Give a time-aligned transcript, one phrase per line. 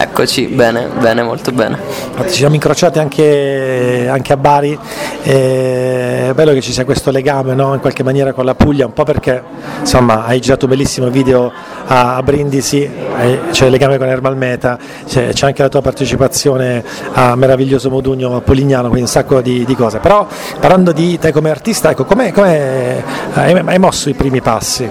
[0.00, 1.76] Eccoci, bene, bene, molto bene.
[2.28, 4.78] Ci siamo incrociati anche, anche a Bari,
[5.24, 7.74] e è bello che ci sia questo legame no?
[7.74, 9.42] in qualche maniera con la Puglia, un po' perché
[9.80, 11.50] insomma hai girato un bellissimo video
[11.88, 16.84] a, a Brindisi, hai- c'è il legame con Ermal Meta, c'è, anche la tua partecipazione
[17.12, 19.98] a Meraviglioso Modugno Polignano, quindi un sacco di, di cose.
[19.98, 20.26] Però
[20.60, 24.88] parlando di te come artista, ecco, come hai, hai mosso i primi passi?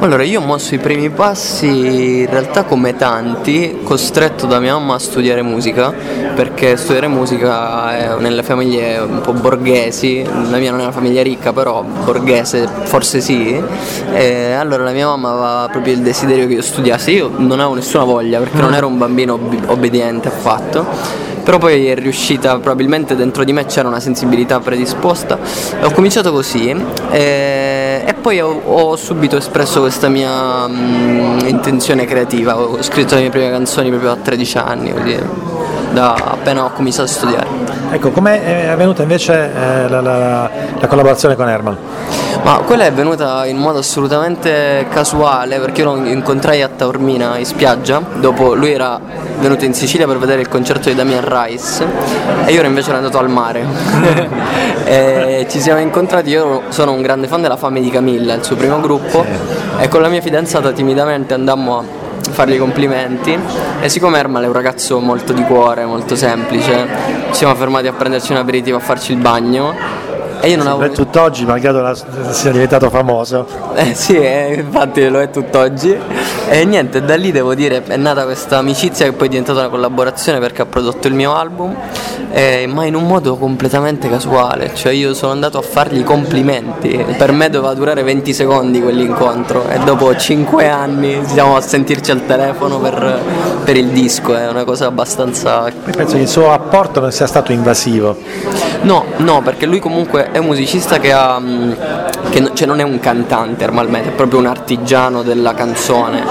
[0.00, 4.94] Allora, io ho mosso i primi passi in realtà come tanti, costretto da mia mamma
[4.94, 5.92] a studiare musica,
[6.34, 11.22] perché studiare musica è nelle famiglie un po' borghesi, la mia non è una famiglia
[11.22, 13.62] ricca, però borghese forse sì.
[14.12, 16.13] E allora la mia mamma aveva proprio il desiderio
[16.46, 20.28] che io studiassi, io non avevo nessuna voglia perché non ero un bambino ob- obbediente
[20.28, 20.86] affatto.
[21.44, 25.38] Però poi è riuscita, probabilmente dentro di me c'era una sensibilità predisposta
[25.82, 26.70] ho cominciato così
[27.10, 33.20] e, e poi ho, ho subito espresso questa mia mm, intenzione creativa, ho scritto le
[33.20, 35.18] mie prime canzoni proprio a 13 anni, così,
[35.92, 37.46] da appena ho cominciato a studiare.
[37.90, 41.76] Ecco, com'è è avvenuta invece eh, la, la- la collaborazione con Ermal?
[42.42, 47.46] Ma quella è venuta in modo assolutamente casuale perché io lo incontrai a Taormina in
[47.46, 49.00] spiaggia, dopo lui era
[49.38, 51.86] venuto in Sicilia per vedere il concerto di Damian Rice
[52.44, 53.64] e io ero invece andato al mare.
[54.84, 58.56] e ci siamo incontrati, io sono un grande fan della Fame di Camilla, il suo
[58.56, 59.24] primo gruppo,
[59.78, 61.84] e con la mia fidanzata timidamente andammo a
[62.30, 63.38] fargli i complimenti.
[63.80, 66.86] E siccome Ermal è un ragazzo molto di cuore, molto semplice,
[67.30, 70.12] ci siamo fermati a prenderci un aperitivo, a farci il bagno
[70.44, 70.92] e io non avevo...
[70.92, 73.46] È tutt'oggi, malgrado la- sia diventato famoso.
[73.74, 75.98] Eh sì, eh, infatti lo è tutt'oggi.
[76.46, 79.68] E niente, da lì devo dire è nata questa amicizia che poi è diventata una
[79.68, 81.74] collaborazione perché ha prodotto il mio album,
[82.30, 84.72] eh, ma in un modo completamente casuale.
[84.74, 87.04] Cioè io sono andato a fargli i complimenti.
[87.16, 92.26] Per me doveva durare 20 secondi quell'incontro e dopo 5 anni siamo a sentirci al
[92.26, 93.20] telefono per,
[93.64, 97.52] per il disco, è una cosa abbastanza Penso che il suo apporto non sia stato
[97.52, 98.16] invasivo.
[98.84, 101.38] No, no, perché lui comunque è un musicista che ha.
[101.38, 101.76] mh,
[102.30, 106.22] che cioè non è un cantante normalmente, è proprio un artigiano della canzone.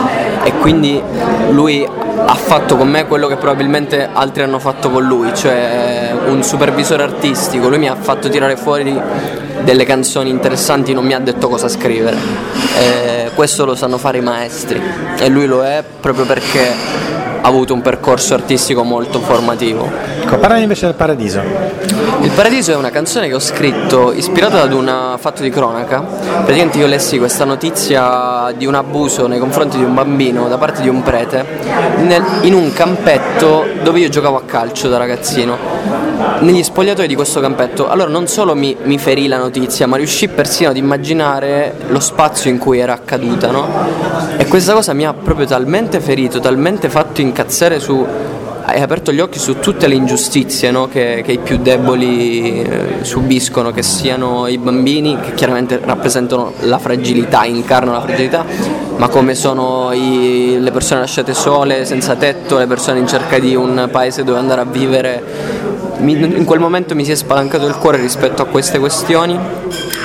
[0.43, 1.01] E quindi
[1.49, 1.87] lui
[2.25, 7.03] ha fatto con me quello che probabilmente altri hanno fatto con lui, cioè un supervisore
[7.03, 7.69] artistico.
[7.69, 9.01] Lui mi ha fatto tirare fuori
[9.63, 12.17] delle canzoni interessanti, non mi ha detto cosa scrivere.
[12.77, 14.79] Eh, questo lo sanno fare i maestri
[15.17, 16.71] e lui lo è proprio perché
[17.41, 19.89] ha avuto un percorso artistico molto formativo.
[20.33, 21.41] Ecco, parlami invece del Paradiso.
[22.21, 25.99] Il Paradiso è una canzone che ho scritto ispirata ad un fatto di cronaca.
[26.01, 30.81] Praticamente io lessi questa notizia di un abuso nei confronti di un bambino da parte
[30.81, 31.45] di un prete
[31.97, 35.55] nel- in un campetto dove io giocavo a calcio da ragazzino.
[36.39, 37.87] Negli spogliatoi di questo campetto.
[37.87, 42.49] Allora non solo mi, mi ferì la notizia, ma riuscì persino ad immaginare lo spazio
[42.49, 43.67] in cui era accaduta, no?
[44.37, 48.03] E questa cosa mi ha proprio talmente ferito, talmente fatto incazzare su
[48.65, 52.87] hai aperto gli occhi su tutte le ingiustizie no, che, che i più deboli eh,
[53.01, 58.45] subiscono, che siano i bambini, che chiaramente rappresentano la fragilità, incarnano la fragilità,
[58.95, 63.53] ma come sono i- le persone lasciate sole, senza tetto, le persone in cerca di
[63.53, 65.21] un paese dove andare a vivere.
[65.97, 69.37] Mi- in quel momento mi si è spalancato il cuore rispetto a queste questioni.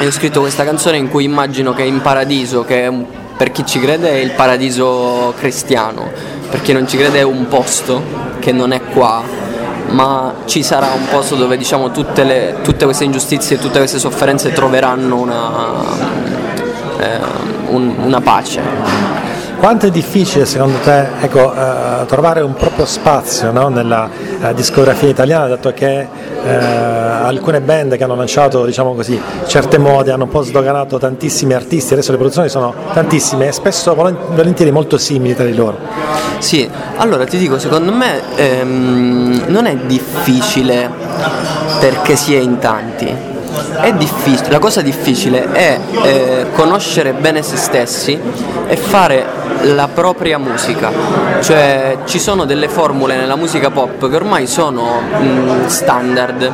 [0.00, 2.90] E ho scritto questa canzone in cui immagino che in paradiso, che
[3.36, 6.10] per chi ci crede è il paradiso cristiano,
[6.50, 9.22] per chi non ci crede è un posto che non è qua,
[9.90, 13.98] ma ci sarà un posto dove diciamo tutte, le, tutte queste ingiustizie e tutte queste
[13.98, 15.82] sofferenze troveranno una,
[16.98, 17.18] eh,
[17.68, 19.17] un, una pace.
[19.58, 24.08] Quanto è difficile secondo te ecco, eh, trovare un proprio spazio no, nella
[24.40, 26.06] eh, discografia italiana, dato che
[26.44, 31.54] eh, alcune band che hanno lanciato diciamo così, certe mode hanno un po' sdoganato tantissimi
[31.54, 35.76] artisti, adesso le produzioni sono tantissime e spesso volentieri molto simili tra di loro.
[36.38, 40.88] Sì, allora ti dico, secondo me ehm, non è difficile
[41.80, 43.36] perché si è in tanti
[43.80, 48.18] è difficile, la cosa difficile è eh, conoscere bene se stessi
[48.66, 50.90] e fare la propria musica,
[51.40, 56.52] cioè ci sono delle formule nella musica pop che ormai sono mh, mm, standard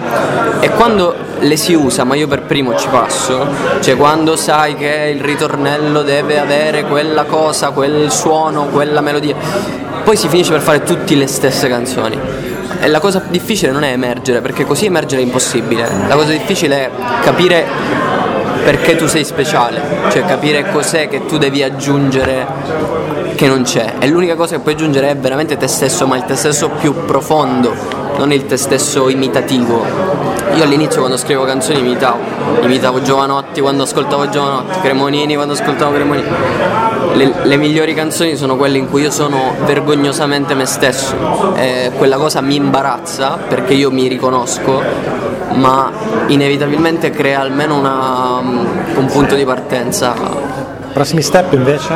[0.61, 3.47] e quando le si usa, ma io per primo ci passo,
[3.81, 9.35] cioè quando sai che il ritornello deve avere quella cosa, quel suono, quella melodia,
[10.03, 13.93] poi si finisce per fare tutte le stesse canzoni e la cosa difficile non è
[13.93, 15.89] emergere, perché così emergere è impossibile.
[16.07, 16.91] La cosa difficile è
[17.23, 17.67] capire
[18.65, 19.81] perché tu sei speciale,
[20.11, 22.47] cioè capire cos'è che tu devi aggiungere
[23.35, 23.95] che non c'è.
[23.99, 27.05] E l'unica cosa che puoi aggiungere è veramente te stesso, ma il te stesso più
[27.05, 27.75] profondo,
[28.17, 29.85] non il te stesso imitativo.
[30.55, 32.19] Io all'inizio quando scrivo canzoni imitavo,
[32.63, 36.29] imitavo Giovanotti quando ascoltavo Giovanotti, Cremonini quando ascoltavo Cremonini.
[37.15, 42.17] Le, le migliori canzoni sono quelle in cui io sono vergognosamente me stesso e quella
[42.17, 44.83] cosa mi imbarazza perché io mi riconosco,
[45.55, 45.91] ma
[46.27, 51.93] inevitabilmente crea almeno una, un punto di partenza Prossimi step invece?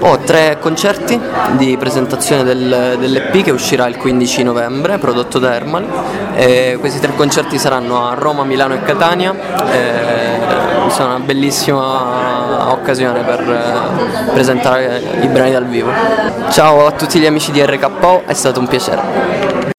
[0.00, 1.20] Ho tre concerti
[1.52, 5.86] di presentazione del, dell'EP che uscirà il 15 novembre, prodotto da Herman.
[6.34, 9.32] E questi tre concerti saranno a Roma, Milano e Catania.
[9.70, 10.40] E
[10.88, 15.92] sarà una bellissima occasione per eh, presentare i brani dal vivo.
[16.50, 19.78] Ciao a tutti gli amici di RKO, è stato un piacere.